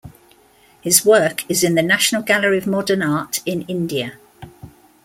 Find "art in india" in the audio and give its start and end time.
3.03-4.13